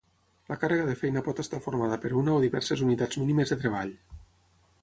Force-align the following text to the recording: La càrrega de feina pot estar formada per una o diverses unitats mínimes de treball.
La 0.51 0.55
càrrega 0.63 0.87
de 0.87 0.95
feina 1.01 1.23
pot 1.27 1.43
estar 1.43 1.59
formada 1.67 2.01
per 2.05 2.13
una 2.23 2.35
o 2.39 2.39
diverses 2.47 2.85
unitats 2.89 3.23
mínimes 3.25 3.55
de 3.55 3.59
treball. 3.63 3.97